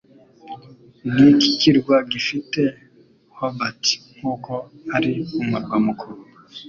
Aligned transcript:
Niki 1.13 1.49
Kirwa 1.59 1.97
gifite 2.11 2.61
"Hobart" 3.37 3.83
Nkuko 4.17 4.53
ari 4.95 5.11
Umurwa 5.39 5.77
mukuru 5.85 6.15